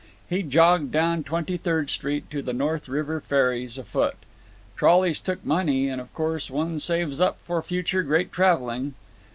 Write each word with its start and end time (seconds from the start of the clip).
He 0.27 0.41
jogged 0.41 0.91
down 0.91 1.23
Twenty 1.23 1.57
third 1.57 1.91
Street 1.91 2.27
to 2.31 2.41
the 2.41 2.53
North 2.53 2.89
River 2.89 3.21
ferries 3.21 3.77
afoot. 3.77 4.15
Trolleys 4.75 5.19
took 5.19 5.45
money, 5.45 5.87
and 5.89 6.01
of 6.01 6.11
course 6.15 6.49
one 6.49 6.79
saves 6.79 7.21
up 7.21 7.37
for 7.37 7.61
future 7.61 8.01
great 8.01 8.31
traveling. 8.31 8.95